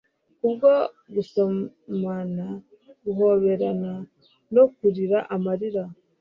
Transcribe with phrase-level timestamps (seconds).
[0.37, 0.69] kubwo
[1.15, 2.45] gusomana
[3.03, 3.91] guhoberana
[4.55, 5.83] no kurira amarira